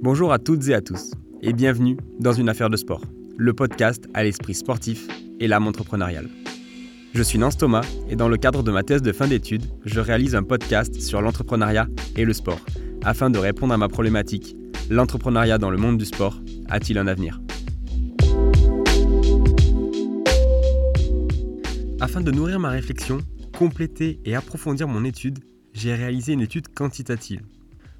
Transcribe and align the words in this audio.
Bonjour 0.00 0.32
à 0.32 0.38
toutes 0.38 0.68
et 0.68 0.74
à 0.74 0.80
tous, 0.80 1.10
et 1.42 1.52
bienvenue 1.52 1.96
dans 2.20 2.32
Une 2.32 2.48
affaire 2.48 2.70
de 2.70 2.76
sport, 2.76 3.02
le 3.36 3.52
podcast 3.52 4.08
à 4.14 4.22
l'esprit 4.22 4.54
sportif 4.54 5.08
et 5.40 5.48
l'âme 5.48 5.66
entrepreneuriale. 5.66 6.28
Je 7.14 7.22
suis 7.24 7.36
Nance 7.36 7.56
Thomas, 7.56 7.84
et 8.08 8.14
dans 8.14 8.28
le 8.28 8.36
cadre 8.36 8.62
de 8.62 8.70
ma 8.70 8.84
thèse 8.84 9.02
de 9.02 9.10
fin 9.10 9.26
d'études, 9.26 9.64
je 9.84 9.98
réalise 9.98 10.36
un 10.36 10.44
podcast 10.44 11.00
sur 11.00 11.20
l'entrepreneuriat 11.20 11.88
et 12.14 12.24
le 12.24 12.32
sport, 12.32 12.60
afin 13.02 13.28
de 13.28 13.40
répondre 13.40 13.74
à 13.74 13.76
ma 13.76 13.88
problématique 13.88 14.54
l'entrepreneuriat 14.88 15.58
dans 15.58 15.70
le 15.70 15.78
monde 15.78 15.98
du 15.98 16.04
sport 16.04 16.40
a-t-il 16.68 16.96
un 16.96 17.08
avenir? 17.08 17.40
Afin 22.00 22.20
de 22.20 22.30
nourrir 22.30 22.60
ma 22.60 22.70
réflexion, 22.70 23.18
compléter 23.58 24.20
et 24.24 24.36
approfondir 24.36 24.86
mon 24.86 25.04
étude, 25.04 25.40
j'ai 25.72 25.92
réalisé 25.92 26.34
une 26.34 26.40
étude 26.40 26.68
quantitative. 26.68 27.42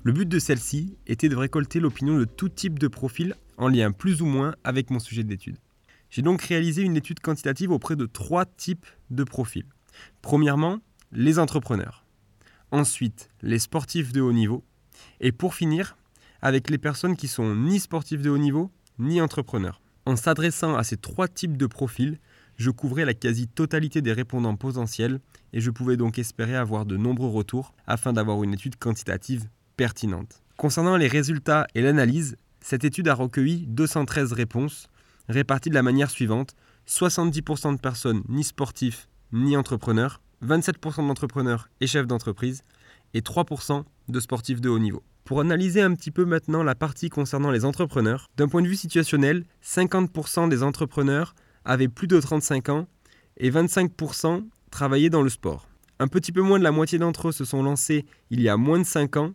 Le 0.05 0.13
but 0.13 0.29
de 0.29 0.39
celle-ci 0.39 0.97
était 1.09 1.29
de 1.29 1.35
récolter 1.35 1.81
l'opinion 1.81 2.17
de 2.17 2.25
tout 2.25 2.49
type 2.49 2.79
de 2.79 2.87
profil 2.87 3.35
en 3.57 3.67
lien 3.67 3.91
plus 3.91 4.23
ou 4.23 4.27
moins 4.27 4.55
avec 4.63 4.91
mon 4.91 5.01
sujet 5.01 5.25
d'étude. 5.25 5.59
J'ai 6.09 6.23
donc 6.23 6.41
réalisé 6.43 6.83
une 6.83 6.97
étude 6.97 7.19
quantitative 7.21 7.73
auprès 7.73 7.97
de 7.97 8.07
trois 8.07 8.47
types 8.47 8.87
de 9.11 9.25
profils. 9.25 9.67
Premièrement, 10.23 10.79
les 11.11 11.41
entrepreneurs. 11.41 12.05
Ensuite, 12.71 13.29
les 13.43 13.59
sportifs 13.59 14.13
de 14.13 14.21
haut 14.21 14.33
niveau. 14.33 14.65
Et 15.21 15.33
pour 15.33 15.55
finir, 15.55 15.97
avec 16.43 16.71
les 16.71 16.79
personnes 16.79 17.17
qui 17.17 17.27
sont 17.27 17.57
ni 17.57 17.81
sportifs 17.81 18.23
de 18.23 18.31
haut 18.31 18.39
niveau, 18.39 18.71
ni 19.01 19.21
entrepreneurs. 19.21 19.83
En 20.07 20.15
s'adressant 20.15 20.77
à 20.77 20.85
ces 20.85 20.97
trois 20.97 21.27
types 21.27 21.57
de 21.57 21.67
profils, 21.67 22.19
je 22.57 22.71
couvrais 22.71 23.05
la 23.05 23.15
quasi-totalité 23.15 24.01
des 24.01 24.13
répondants 24.13 24.57
potentiels 24.57 25.21
et 25.53 25.61
je 25.61 25.71
pouvais 25.71 25.97
donc 25.97 26.19
espérer 26.19 26.57
avoir 26.57 26.87
de 26.87 26.97
nombreux 26.97 27.29
retours 27.29 27.75
afin 27.87 28.13
d'avoir 28.13 28.43
une 28.45 28.55
étude 28.55 28.77
quantitative 28.77 29.49
Concernant 30.57 30.97
les 30.97 31.07
résultats 31.07 31.67
et 31.75 31.83
l'analyse, 31.83 32.37
cette 32.61 32.85
étude 32.85 33.09
a 33.09 33.15
recueilli 33.15 33.65
213 33.69 34.33
réponses 34.33 34.89
réparties 35.29 35.71
de 35.71 35.75
la 35.75 35.83
manière 35.83 36.11
suivante 36.11 36.57
70% 36.89 37.77
de 37.77 37.81
personnes 37.81 38.23
ni 38.29 38.43
sportifs 38.43 39.09
ni 39.33 39.57
entrepreneurs, 39.57 40.21
27% 40.45 41.07
d'entrepreneurs 41.07 41.69
et 41.81 41.87
chefs 41.87 42.07
d'entreprise 42.07 42.63
et 43.15 43.21
3% 43.21 43.85
de 44.09 44.21
sportifs 44.21 44.61
de 44.61 44.69
haut 44.69 44.79
niveau. 44.79 45.03
Pour 45.25 45.41
analyser 45.41 45.83
un 45.83 45.95
petit 45.95 46.11
peu 46.11 46.25
maintenant 46.25 46.63
la 46.63 46.75
partie 46.75 47.11
concernant 47.11 47.51
les 47.51 47.65
entrepreneurs, 47.65 48.29
d'un 48.37 48.49
point 48.49 48.63
de 48.63 48.69
vue 48.69 48.77
situationnel, 48.77 49.45
50% 49.63 50.49
des 50.49 50.63
entrepreneurs 50.63 51.35
avaient 51.65 51.89
plus 51.89 52.09
de 52.09 52.19
35 52.19 52.71
ans 52.71 52.89
et 53.37 53.51
25% 53.51 54.45
travaillaient 54.71 55.11
dans 55.11 55.23
le 55.23 55.29
sport. 55.29 55.69
Un 56.01 56.09
petit 56.09 56.33
peu 56.33 56.41
moins 56.41 56.59
de 56.59 56.65
la 56.65 56.73
moitié 56.73 56.99
d'entre 56.99 57.29
eux 57.29 57.33
se 57.33 57.45
sont 57.45 57.63
lancés 57.63 58.07
il 58.31 58.41
y 58.41 58.49
a 58.49 58.57
moins 58.57 58.79
de 58.79 58.85
5 58.85 59.17
ans 59.19 59.35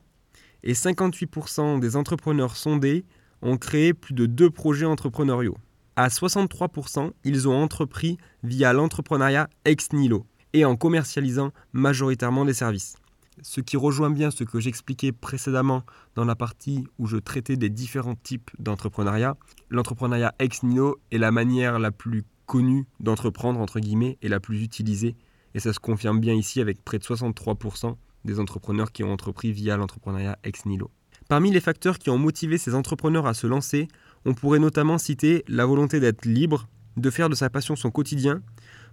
et 0.64 0.74
58% 0.74 1.80
des 1.80 1.96
entrepreneurs 1.96 2.56
sondés 2.56 3.06
ont 3.42 3.58
créé 3.58 3.94
plus 3.94 4.14
de 4.14 4.26
deux 4.26 4.50
projets 4.50 4.86
entrepreneuriaux. 4.86 5.58
À 5.96 6.08
63%, 6.08 7.12
ils 7.24 7.48
ont 7.48 7.62
entrepris 7.62 8.18
via 8.44 8.74
l'entrepreneuriat 8.74 9.48
ex 9.66 9.94
nihilo 9.94 10.26
et 10.54 10.66
en 10.66 10.76
commercialisant 10.76 11.52
majoritairement 11.74 12.46
des 12.46 12.54
services. 12.54 12.96
Ce 13.42 13.62
qui 13.62 13.78
rejoint 13.78 14.12
bien 14.12 14.32
ce 14.32 14.44
que 14.44 14.60
j'expliquais 14.60 15.12
précédemment 15.12 15.84
dans 16.16 16.26
la 16.26 16.36
partie 16.36 16.86
où 17.00 17.08
je 17.08 17.18
traitais 17.18 17.58
des 17.58 17.70
différents 17.70 18.16
types 18.16 18.52
d'entrepreneuriat. 18.60 19.36
L'entrepreneuriat 19.70 20.34
ex 20.40 20.64
nihilo 20.64 21.00
est 21.12 21.18
la 21.18 21.32
manière 21.32 21.80
la 21.80 21.92
plus 21.92 22.24
connue 22.46 22.86
d'entreprendre, 23.00 23.60
entre 23.60 23.80
guillemets, 23.80 24.18
et 24.22 24.30
la 24.30 24.40
plus 24.40 24.64
utilisée. 24.64 25.16
Et 25.56 25.60
ça 25.60 25.74
se 25.74 25.80
confirme 25.80 26.20
bien 26.20 26.34
ici 26.34 26.62
avec 26.62 26.84
près 26.84 27.00
de 27.00 27.04
63% 27.04 27.96
des 28.26 28.40
entrepreneurs 28.40 28.92
qui 28.92 29.04
ont 29.04 29.12
entrepris 29.12 29.52
via 29.52 29.78
l'entrepreneuriat 29.78 30.38
ex 30.44 30.66
nihilo. 30.66 30.92
Parmi 31.30 31.52
les 31.52 31.62
facteurs 31.62 32.00
qui 32.00 32.10
ont 32.10 32.18
motivé 32.18 32.58
ces 32.58 32.76
entrepreneurs 32.76 33.28
à 33.28 33.34
se 33.34 33.48
lancer, 33.48 33.88
on 34.26 34.34
pourrait 34.34 34.60
notamment 34.60 34.98
citer 34.98 35.44
la 35.48 35.66
volonté 35.66 36.00
d'être 36.00 36.26
libre, 36.26 36.68
de 36.98 37.10
faire 37.10 37.30
de 37.30 37.36
sa 37.36 37.50
passion 37.50 37.76
son 37.76 37.92
quotidien, 37.92 38.42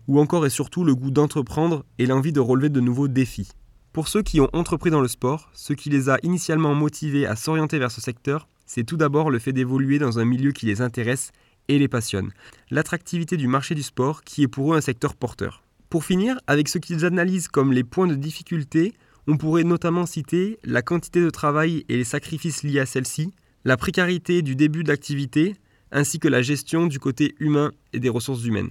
ou 0.08 0.20
encore 0.20 0.46
et 0.46 0.50
surtout 0.50 0.84
le 0.84 0.94
goût 0.94 1.10
d'entreprendre 1.10 1.84
et 1.98 2.06
l'envie 2.06 2.32
de 2.32 2.40
relever 2.40 2.68
de 2.68 2.80
nouveaux 2.80 3.08
défis. 3.08 3.50
Pour 3.92 4.08
ceux 4.08 4.22
qui 4.22 4.40
ont 4.40 4.48
entrepris 4.52 4.90
dans 4.90 5.00
le 5.00 5.08
sport, 5.08 5.50
ce 5.52 5.72
qui 5.72 5.90
les 5.90 6.08
a 6.08 6.18
initialement 6.22 6.74
motivés 6.74 7.26
à 7.26 7.36
s'orienter 7.36 7.78
vers 7.78 7.90
ce 7.90 8.00
secteur, 8.00 8.48
c'est 8.64 8.84
tout 8.84 8.96
d'abord 8.96 9.30
le 9.30 9.40
fait 9.40 9.52
d'évoluer 9.52 9.98
dans 9.98 10.20
un 10.20 10.24
milieu 10.24 10.52
qui 10.52 10.66
les 10.66 10.80
intéresse 10.80 11.32
et 11.66 11.78
les 11.78 11.88
passionne, 11.88 12.30
l'attractivité 12.70 13.36
du 13.36 13.48
marché 13.48 13.74
du 13.74 13.82
sport 13.82 14.22
qui 14.22 14.42
est 14.42 14.48
pour 14.48 14.72
eux 14.72 14.76
un 14.76 14.80
secteur 14.80 15.14
porteur. 15.14 15.64
Pour 15.88 16.04
finir, 16.04 16.38
avec 16.46 16.68
ce 16.68 16.78
qu'ils 16.78 17.04
analysent 17.04 17.48
comme 17.48 17.72
les 17.72 17.82
points 17.82 18.06
de 18.06 18.14
difficulté, 18.14 18.94
on 19.26 19.36
pourrait 19.36 19.64
notamment 19.64 20.06
citer 20.06 20.58
la 20.64 20.82
quantité 20.82 21.20
de 21.20 21.30
travail 21.30 21.84
et 21.88 21.96
les 21.96 22.04
sacrifices 22.04 22.62
liés 22.62 22.80
à 22.80 22.86
celle-ci, 22.86 23.32
la 23.64 23.76
précarité 23.76 24.42
du 24.42 24.56
début 24.56 24.84
d'activité, 24.84 25.54
ainsi 25.92 26.18
que 26.18 26.28
la 26.28 26.42
gestion 26.42 26.86
du 26.86 26.98
côté 26.98 27.34
humain 27.40 27.72
et 27.92 28.00
des 28.00 28.08
ressources 28.08 28.44
humaines. 28.44 28.70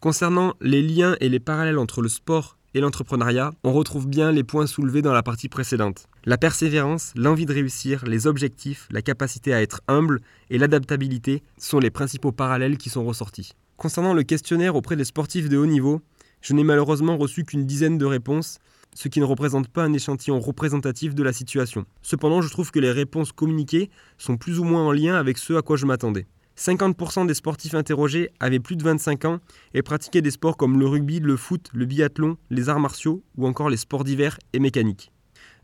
Concernant 0.00 0.54
les 0.60 0.82
liens 0.82 1.16
et 1.20 1.28
les 1.28 1.40
parallèles 1.40 1.78
entre 1.78 2.02
le 2.02 2.08
sport 2.08 2.58
et 2.74 2.80
l'entrepreneuriat, 2.80 3.52
on 3.64 3.72
retrouve 3.72 4.06
bien 4.06 4.32
les 4.32 4.44
points 4.44 4.66
soulevés 4.66 5.00
dans 5.00 5.14
la 5.14 5.22
partie 5.22 5.48
précédente. 5.48 6.06
La 6.26 6.36
persévérance, 6.36 7.12
l'envie 7.16 7.46
de 7.46 7.54
réussir, 7.54 8.04
les 8.04 8.26
objectifs, 8.26 8.88
la 8.90 9.00
capacité 9.00 9.54
à 9.54 9.62
être 9.62 9.80
humble 9.88 10.20
et 10.50 10.58
l'adaptabilité 10.58 11.42
sont 11.56 11.78
les 11.78 11.90
principaux 11.90 12.32
parallèles 12.32 12.76
qui 12.76 12.90
sont 12.90 13.04
ressortis. 13.04 13.52
Concernant 13.78 14.12
le 14.12 14.22
questionnaire 14.22 14.76
auprès 14.76 14.96
des 14.96 15.04
sportifs 15.04 15.48
de 15.48 15.56
haut 15.56 15.66
niveau, 15.66 16.02
je 16.42 16.52
n'ai 16.52 16.64
malheureusement 16.64 17.16
reçu 17.16 17.44
qu'une 17.44 17.64
dizaine 17.64 17.96
de 17.96 18.04
réponses, 18.04 18.58
ce 18.96 19.08
qui 19.08 19.20
ne 19.20 19.26
représente 19.26 19.68
pas 19.68 19.84
un 19.84 19.92
échantillon 19.92 20.40
représentatif 20.40 21.14
de 21.14 21.22
la 21.22 21.34
situation. 21.34 21.84
Cependant, 22.00 22.40
je 22.40 22.48
trouve 22.48 22.70
que 22.70 22.80
les 22.80 22.90
réponses 22.90 23.30
communiquées 23.30 23.90
sont 24.16 24.38
plus 24.38 24.58
ou 24.58 24.64
moins 24.64 24.86
en 24.86 24.92
lien 24.92 25.16
avec 25.16 25.36
ce 25.36 25.52
à 25.52 25.60
quoi 25.60 25.76
je 25.76 25.84
m'attendais. 25.84 26.26
50% 26.56 27.26
des 27.26 27.34
sportifs 27.34 27.74
interrogés 27.74 28.30
avaient 28.40 28.58
plus 28.58 28.76
de 28.76 28.82
25 28.82 29.26
ans 29.26 29.40
et 29.74 29.82
pratiquaient 29.82 30.22
des 30.22 30.30
sports 30.30 30.56
comme 30.56 30.80
le 30.80 30.86
rugby, 30.86 31.20
le 31.20 31.36
foot, 31.36 31.68
le 31.74 31.84
biathlon, 31.84 32.38
les 32.48 32.70
arts 32.70 32.80
martiaux 32.80 33.22
ou 33.36 33.46
encore 33.46 33.68
les 33.68 33.76
sports 33.76 34.02
d'hiver 34.02 34.38
et 34.54 34.60
mécaniques. 34.60 35.12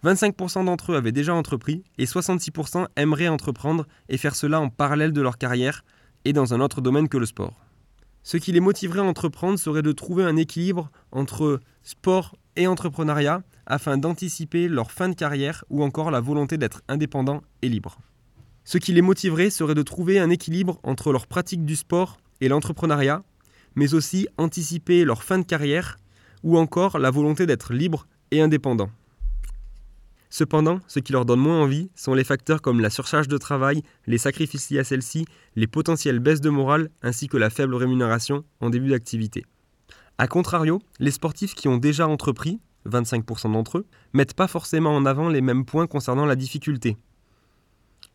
25% 0.04 0.66
d'entre 0.66 0.92
eux 0.92 0.96
avaient 0.96 1.10
déjà 1.10 1.34
entrepris 1.34 1.84
et 1.96 2.04
66% 2.04 2.86
aimeraient 2.96 3.28
entreprendre 3.28 3.86
et 4.10 4.18
faire 4.18 4.36
cela 4.36 4.60
en 4.60 4.68
parallèle 4.68 5.14
de 5.14 5.22
leur 5.22 5.38
carrière 5.38 5.84
et 6.26 6.34
dans 6.34 6.52
un 6.52 6.60
autre 6.60 6.82
domaine 6.82 7.08
que 7.08 7.16
le 7.16 7.24
sport. 7.24 7.54
Ce 8.24 8.36
qui 8.36 8.52
les 8.52 8.60
motiverait 8.60 9.00
à 9.00 9.04
entreprendre 9.04 9.58
serait 9.58 9.82
de 9.82 9.92
trouver 9.92 10.22
un 10.22 10.36
équilibre 10.36 10.90
entre 11.12 11.60
sport 11.82 12.36
et 12.56 12.66
entrepreneuriat 12.66 13.42
afin 13.66 13.96
d'anticiper 13.96 14.68
leur 14.68 14.90
fin 14.90 15.08
de 15.08 15.14
carrière 15.14 15.64
ou 15.70 15.82
encore 15.82 16.10
la 16.10 16.20
volonté 16.20 16.58
d'être 16.58 16.82
indépendant 16.88 17.42
et 17.62 17.68
libre. 17.68 17.98
Ce 18.64 18.78
qui 18.78 18.92
les 18.92 19.02
motiverait 19.02 19.50
serait 19.50 19.74
de 19.74 19.82
trouver 19.82 20.18
un 20.18 20.30
équilibre 20.30 20.78
entre 20.82 21.12
leur 21.12 21.26
pratique 21.26 21.64
du 21.64 21.76
sport 21.76 22.18
et 22.40 22.48
l'entrepreneuriat, 22.48 23.22
mais 23.74 23.94
aussi 23.94 24.28
anticiper 24.38 25.04
leur 25.04 25.22
fin 25.22 25.38
de 25.38 25.44
carrière 25.44 25.98
ou 26.42 26.58
encore 26.58 26.98
la 26.98 27.10
volonté 27.10 27.46
d'être 27.46 27.72
libre 27.72 28.06
et 28.30 28.40
indépendant. 28.40 28.90
Cependant, 30.30 30.80
ce 30.86 30.98
qui 30.98 31.12
leur 31.12 31.26
donne 31.26 31.40
moins 31.40 31.60
envie 31.60 31.90
sont 31.94 32.14
les 32.14 32.24
facteurs 32.24 32.62
comme 32.62 32.80
la 32.80 32.88
surcharge 32.88 33.28
de 33.28 33.36
travail, 33.36 33.82
les 34.06 34.16
sacrifices 34.16 34.70
liés 34.70 34.78
à 34.78 34.84
celle-ci, 34.84 35.26
les 35.56 35.66
potentielles 35.66 36.20
baisses 36.20 36.40
de 36.40 36.48
morale 36.48 36.88
ainsi 37.02 37.28
que 37.28 37.36
la 37.36 37.50
faible 37.50 37.74
rémunération 37.74 38.42
en 38.60 38.70
début 38.70 38.88
d'activité. 38.88 39.44
A 40.18 40.26
contrario, 40.26 40.80
les 40.98 41.10
sportifs 41.10 41.54
qui 41.54 41.68
ont 41.68 41.78
déjà 41.78 42.06
entrepris, 42.06 42.60
25% 42.88 43.52
d'entre 43.52 43.78
eux, 43.78 43.86
mettent 44.12 44.34
pas 44.34 44.48
forcément 44.48 44.94
en 44.94 45.06
avant 45.06 45.28
les 45.28 45.40
mêmes 45.40 45.64
points 45.64 45.86
concernant 45.86 46.26
la 46.26 46.36
difficulté. 46.36 46.96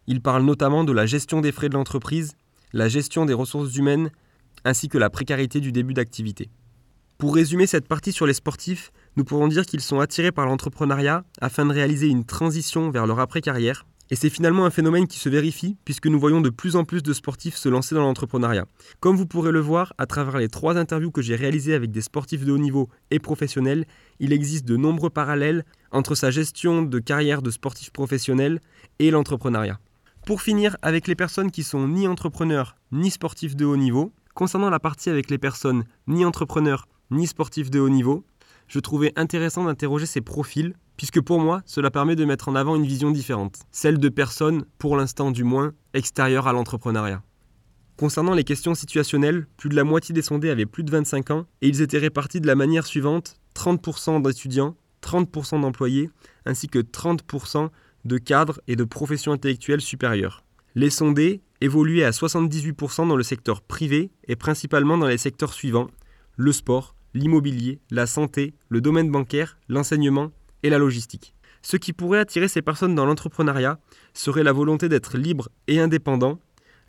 Ils 0.08 0.22
parlent 0.22 0.46
notamment 0.46 0.84
de 0.84 0.94
la 0.94 1.06
gestion 1.06 1.42
des 1.42 1.52
frais 1.52 1.70
de 1.70 1.74
l'entreprise, 1.74 2.36
la 2.74 2.88
gestion 2.88 3.26
des 3.26 3.34
ressources 3.34 3.76
humaines, 3.76 4.12
ainsi 4.64 4.90
que 4.90 4.98
la 4.98 5.10
précarité 5.10 5.60
du 5.60 5.72
début 5.72 5.94
d'activité. 5.94 6.50
Pour 7.18 7.34
résumer 7.34 7.66
cette 7.66 7.88
partie 7.88 8.12
sur 8.12 8.28
les 8.28 8.34
sportifs, 8.34 8.92
nous 9.16 9.24
pourrons 9.24 9.48
dire 9.48 9.66
qu'ils 9.66 9.82
sont 9.82 10.00
attirés 10.00 10.32
par 10.32 10.46
l'entrepreneuriat 10.46 11.24
afin 11.42 11.66
de 11.66 11.74
réaliser 11.74 12.08
une 12.08 12.26
transition 12.26 12.92
vers 12.92 13.08
leur 13.08 13.20
après-carrière. 13.20 13.86
Et 14.10 14.16
c'est 14.16 14.30
finalement 14.30 14.66
un 14.66 14.70
phénomène 14.70 15.08
qui 15.08 15.20
se 15.20 15.28
vérifie 15.28 15.76
puisque 15.84 16.08
nous 16.08 16.20
voyons 16.20 16.40
de 16.40 16.50
plus 16.50 16.76
en 16.76 16.86
plus 16.86 17.04
de 17.04 17.14
sportifs 17.14 17.58
se 17.58 17.68
lancer 17.68 17.94
dans 17.94 18.02
l'entrepreneuriat. 18.02 18.66
Comme 19.00 19.18
vous 19.18 19.26
pourrez 19.26 19.52
le 19.52 19.60
voir 19.60 19.94
à 19.98 20.06
travers 20.06 20.38
les 20.38 20.48
trois 20.48 20.78
interviews 20.78 21.12
que 21.12 21.22
j'ai 21.22 21.36
réalisées 21.36 21.74
avec 21.74 21.92
des 21.92 22.02
sportifs 22.02 22.46
de 22.46 22.52
haut 22.52 22.58
niveau 22.58 22.90
et 23.12 23.20
professionnels, 23.20 23.86
il 24.20 24.32
existe 24.32 24.66
de 24.66 24.78
nombreux 24.78 25.10
parallèles 25.10 25.66
entre 25.92 26.16
sa 26.16 26.32
gestion 26.32 26.84
de 26.84 27.00
carrière 27.00 27.42
de 27.42 27.52
sportif 27.52 27.92
professionnel 27.92 28.62
et 29.00 29.12
l'entrepreneuriat. 29.12 29.80
Pour 30.26 30.42
finir, 30.42 30.78
avec 30.82 31.08
les 31.08 31.16
personnes 31.16 31.52
qui 31.52 31.64
sont 31.64 31.88
ni 31.88 32.08
entrepreneurs 32.08 32.76
ni 32.92 33.12
sportifs 33.12 33.56
de 33.56 33.66
haut 33.66 33.78
niveau, 33.78 34.12
concernant 34.34 34.70
la 34.70 34.80
partie 34.80 35.10
avec 35.10 35.30
les 35.30 35.38
personnes 35.38 35.84
ni 36.08 36.26
entrepreneurs 36.26 36.88
ni 37.12 37.28
sportif 37.28 37.70
de 37.72 37.80
haut 37.80 37.90
niveau, 37.90 38.24
je 38.68 38.80
trouvais 38.80 39.14
intéressant 39.16 39.66
d'interroger 39.66 40.06
ces 40.06 40.22
profils, 40.22 40.74
puisque 40.98 41.22
pour 41.22 41.40
moi, 41.40 41.62
cela 41.66 41.92
permet 41.92 42.16
de 42.16 42.26
mettre 42.26 42.50
en 42.50 42.56
avant 42.56 42.76
une 42.76 42.86
vision 42.86 43.12
différente, 43.12 43.60
celle 43.72 43.98
de 43.98 44.10
personnes, 44.10 44.66
pour 44.78 44.98
l'instant 44.98 45.32
du 45.32 45.44
moins, 45.44 45.74
extérieures 45.94 46.48
à 46.48 46.54
l'entrepreneuriat. 46.54 47.24
Concernant 47.98 48.34
les 48.34 48.44
questions 48.44 48.76
situationnelles, 48.76 49.48
plus 49.58 49.70
de 49.70 49.76
la 49.76 49.84
moitié 49.84 50.14
des 50.14 50.22
sondés 50.22 50.50
avaient 50.50 50.66
plus 50.66 50.84
de 50.84 50.92
25 50.92 51.32
ans, 51.32 51.46
et 51.62 51.68
ils 51.68 51.82
étaient 51.82 51.98
répartis 51.98 52.42
de 52.42 52.48
la 52.48 52.56
manière 52.56 52.86
suivante 52.86 53.40
30% 53.56 54.22
d'étudiants, 54.22 54.76
30% 55.02 55.62
d'employés, 55.62 56.10
ainsi 56.46 56.68
que 56.68 56.80
30% 56.80 57.70
de 58.06 58.18
cadres 58.18 58.62
et 58.68 58.76
de 58.76 58.84
professions 58.84 59.32
intellectuelles 59.32 59.82
supérieures. 59.82 60.44
Les 60.76 60.92
sondés 60.92 61.42
évoluaient 61.60 62.04
à 62.04 62.12
78% 62.12 63.08
dans 63.08 63.16
le 63.16 63.24
secteur 63.24 63.62
privé 63.62 64.12
et 64.28 64.36
principalement 64.36 64.98
dans 64.98 65.08
les 65.08 65.18
secteurs 65.18 65.54
suivants 65.54 65.90
le 66.36 66.52
sport, 66.52 66.96
l'immobilier, 67.14 67.80
la 67.92 68.06
santé, 68.06 68.54
le 68.70 68.82
domaine 68.82 69.12
bancaire, 69.12 69.58
l'enseignement 69.70 70.32
et 70.64 70.70
la 70.70 70.78
logistique. 70.78 71.34
Ce 71.62 71.78
qui 71.78 71.94
pourrait 71.94 72.20
attirer 72.20 72.48
ces 72.48 72.62
personnes 72.62 72.96
dans 72.96 73.06
l'entrepreneuriat 73.06 73.80
serait 74.14 74.44
la 74.44 74.54
volonté 74.54 74.90
d'être 74.90 75.18
libre 75.18 75.50
et 75.68 75.80
indépendant, 75.80 76.40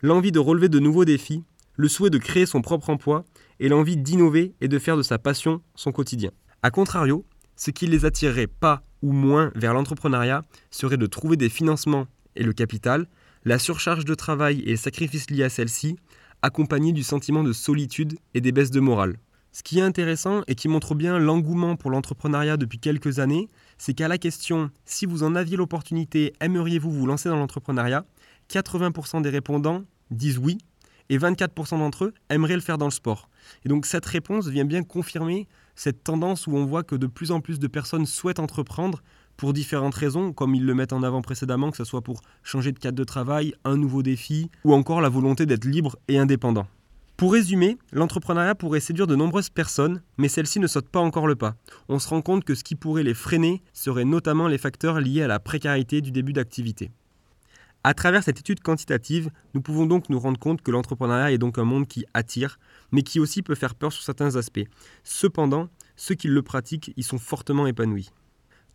l'envie 0.01 0.31
de 0.31 0.39
relever 0.39 0.69
de 0.69 0.79
nouveaux 0.79 1.05
défis, 1.05 1.43
le 1.75 1.87
souhait 1.87 2.09
de 2.09 2.17
créer 2.17 2.45
son 2.45 2.61
propre 2.61 2.89
emploi 2.89 3.25
et 3.59 3.69
l'envie 3.69 3.97
d'innover 3.97 4.53
et 4.61 4.67
de 4.67 4.79
faire 4.79 4.97
de 4.97 5.01
sa 5.01 5.17
passion 5.17 5.61
son 5.75 5.91
quotidien. 5.91 6.31
A 6.61 6.71
contrario, 6.71 7.25
ce 7.55 7.71
qui 7.71 7.87
les 7.87 8.05
attirerait 8.05 8.47
pas 8.47 8.83
ou 9.01 9.11
moins 9.11 9.51
vers 9.55 9.73
l'entrepreneuriat 9.73 10.43
serait 10.71 10.97
de 10.97 11.05
trouver 11.05 11.37
des 11.37 11.49
financements 11.49 12.07
et 12.35 12.43
le 12.43 12.53
capital, 12.53 13.07
la 13.45 13.59
surcharge 13.59 14.05
de 14.05 14.15
travail 14.15 14.61
et 14.61 14.71
les 14.71 14.77
sacrifices 14.77 15.29
liés 15.29 15.43
à 15.43 15.49
celle-ci, 15.49 15.95
accompagnés 16.41 16.93
du 16.93 17.03
sentiment 17.03 17.43
de 17.43 17.53
solitude 17.53 18.17
et 18.33 18.41
des 18.41 18.51
baisses 18.51 18.71
de 18.71 18.79
morale. 18.79 19.17
Ce 19.51 19.63
qui 19.63 19.79
est 19.79 19.83
intéressant 19.83 20.41
et 20.47 20.55
qui 20.55 20.67
montre 20.67 20.93
bien 20.93 21.17
l'engouement 21.17 21.75
pour 21.75 21.89
l'entrepreneuriat 21.89 22.57
depuis 22.57 22.79
quelques 22.79 23.19
années, 23.19 23.47
c'est 23.77 23.93
qu'à 23.93 24.07
la 24.07 24.17
question 24.17 24.69
si 24.85 25.05
vous 25.05 25.23
en 25.23 25.35
aviez 25.35 25.57
l'opportunité, 25.57 26.33
aimeriez-vous 26.39 26.91
vous 26.91 27.07
lancer 27.07 27.29
dans 27.29 27.37
l'entrepreneuriat? 27.37 28.05
80% 28.49 29.21
des 29.21 29.29
répondants 29.29 29.83
disent 30.11 30.37
oui 30.37 30.57
et 31.09 31.17
24% 31.17 31.79
d'entre 31.79 32.05
eux 32.05 32.13
aimeraient 32.29 32.55
le 32.55 32.61
faire 32.61 32.77
dans 32.77 32.85
le 32.85 32.91
sport. 32.91 33.29
Et 33.65 33.69
donc 33.69 33.85
cette 33.85 34.05
réponse 34.05 34.47
vient 34.47 34.65
bien 34.65 34.83
confirmer 34.83 35.47
cette 35.75 36.03
tendance 36.03 36.45
où 36.45 36.55
on 36.55 36.65
voit 36.65 36.83
que 36.83 36.95
de 36.95 37.07
plus 37.07 37.31
en 37.31 37.41
plus 37.41 37.57
de 37.57 37.67
personnes 37.67 38.05
souhaitent 38.05 38.39
entreprendre 38.39 39.01
pour 39.35 39.53
différentes 39.53 39.95
raisons, 39.95 40.33
comme 40.33 40.53
ils 40.53 40.65
le 40.65 40.75
mettent 40.75 40.93
en 40.93 41.01
avant 41.01 41.21
précédemment, 41.21 41.71
que 41.71 41.77
ce 41.77 41.85
soit 41.85 42.01
pour 42.01 42.21
changer 42.43 42.73
de 42.73 42.79
cadre 42.79 42.97
de 42.97 43.03
travail, 43.05 43.53
un 43.63 43.77
nouveau 43.77 44.03
défi, 44.03 44.51
ou 44.65 44.73
encore 44.73 44.99
la 44.99 45.07
volonté 45.07 45.45
d'être 45.45 45.63
libre 45.63 45.97
et 46.09 46.19
indépendant. 46.19 46.67
Pour 47.19 47.33
résumer, 47.33 47.77
l'entrepreneuriat 47.91 48.55
pourrait 48.55 48.79
séduire 48.79 49.05
de 49.05 49.13
nombreuses 49.13 49.49
personnes, 49.49 50.01
mais 50.17 50.29
celles-ci 50.29 50.57
ne 50.61 50.67
sautent 50.67 50.87
pas 50.87 51.01
encore 51.01 51.27
le 51.27 51.35
pas. 51.35 51.57
On 51.89 51.99
se 51.99 52.07
rend 52.07 52.21
compte 52.21 52.45
que 52.45 52.55
ce 52.55 52.63
qui 52.63 52.75
pourrait 52.75 53.03
les 53.03 53.13
freiner 53.13 53.61
seraient 53.73 54.05
notamment 54.05 54.47
les 54.47 54.57
facteurs 54.57 55.01
liés 55.01 55.23
à 55.23 55.27
la 55.27 55.41
précarité 55.41 55.99
du 55.99 56.11
début 56.11 56.31
d'activité. 56.31 56.91
À 57.83 57.93
travers 57.93 58.23
cette 58.23 58.39
étude 58.39 58.61
quantitative, 58.61 59.31
nous 59.53 59.59
pouvons 59.59 59.85
donc 59.85 60.07
nous 60.07 60.17
rendre 60.17 60.39
compte 60.39 60.61
que 60.61 60.71
l'entrepreneuriat 60.71 61.33
est 61.33 61.37
donc 61.37 61.57
un 61.57 61.65
monde 61.65 61.89
qui 61.89 62.05
attire, 62.13 62.57
mais 62.93 63.01
qui 63.01 63.19
aussi 63.19 63.41
peut 63.41 63.53
faire 63.53 63.75
peur 63.75 63.91
sur 63.91 64.05
certains 64.05 64.37
aspects. 64.37 64.69
Cependant, 65.03 65.67
ceux 65.97 66.15
qui 66.15 66.29
le 66.29 66.41
pratiquent 66.41 66.93
y 66.95 67.03
sont 67.03 67.19
fortement 67.19 67.67
épanouis. 67.67 68.11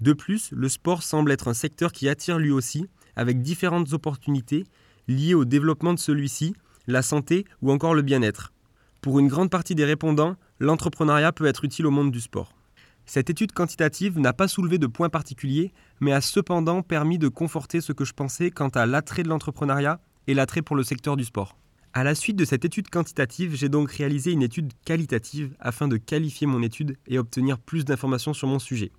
De 0.02 0.12
plus, 0.12 0.50
le 0.52 0.68
sport 0.68 1.02
semble 1.02 1.32
être 1.32 1.48
un 1.48 1.54
secteur 1.54 1.92
qui 1.92 2.10
attire 2.10 2.38
lui 2.38 2.50
aussi, 2.50 2.88
avec 3.16 3.40
différentes 3.40 3.94
opportunités 3.94 4.64
liées 5.08 5.32
au 5.32 5.46
développement 5.46 5.94
de 5.94 5.98
celui-ci, 5.98 6.54
la 6.86 7.02
santé 7.02 7.44
ou 7.62 7.70
encore 7.70 7.94
le 7.94 8.02
bien-être. 8.02 8.52
Pour 9.00 9.18
une 9.18 9.28
grande 9.28 9.50
partie 9.50 9.74
des 9.74 9.84
répondants, 9.84 10.36
l'entrepreneuriat 10.60 11.32
peut 11.32 11.46
être 11.46 11.64
utile 11.64 11.86
au 11.86 11.90
monde 11.90 12.10
du 12.10 12.20
sport. 12.20 12.54
Cette 13.06 13.28
étude 13.28 13.52
quantitative 13.52 14.18
n'a 14.18 14.32
pas 14.32 14.48
soulevé 14.48 14.78
de 14.78 14.86
points 14.86 15.10
particuliers, 15.10 15.72
mais 16.00 16.12
a 16.12 16.20
cependant 16.20 16.82
permis 16.82 17.18
de 17.18 17.28
conforter 17.28 17.80
ce 17.80 17.92
que 17.92 18.04
je 18.04 18.14
pensais 18.14 18.50
quant 18.50 18.70
à 18.70 18.86
l'attrait 18.86 19.22
de 19.22 19.28
l'entrepreneuriat 19.28 20.00
et 20.26 20.34
l'attrait 20.34 20.62
pour 20.62 20.76
le 20.76 20.82
secteur 20.82 21.16
du 21.16 21.24
sport. 21.24 21.58
À 21.92 22.02
la 22.02 22.14
suite 22.14 22.36
de 22.36 22.44
cette 22.44 22.64
étude 22.64 22.88
quantitative, 22.88 23.54
j'ai 23.54 23.68
donc 23.68 23.90
réalisé 23.92 24.32
une 24.32 24.42
étude 24.42 24.72
qualitative 24.84 25.54
afin 25.60 25.86
de 25.86 25.96
qualifier 25.96 26.46
mon 26.46 26.62
étude 26.62 26.96
et 27.06 27.18
obtenir 27.18 27.58
plus 27.58 27.84
d'informations 27.84 28.32
sur 28.32 28.48
mon 28.48 28.58
sujet. 28.58 28.90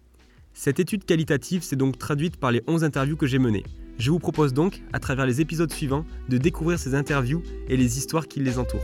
Cette 0.53 0.79
étude 0.79 1.03
qualitative 1.03 1.63
s'est 1.63 1.75
donc 1.75 1.97
traduite 1.97 2.37
par 2.37 2.51
les 2.51 2.61
11 2.67 2.85
interviews 2.85 3.17
que 3.17 3.27
j'ai 3.27 3.39
menées. 3.39 3.65
Je 3.97 4.11
vous 4.11 4.19
propose 4.19 4.53
donc, 4.53 4.81
à 4.93 4.99
travers 4.99 5.25
les 5.25 5.41
épisodes 5.41 5.71
suivants, 5.71 6.05
de 6.29 6.37
découvrir 6.37 6.77
ces 6.79 6.95
interviews 6.95 7.41
et 7.69 7.77
les 7.77 7.97
histoires 7.97 8.27
qui 8.27 8.41
les 8.41 8.59
entourent. 8.59 8.83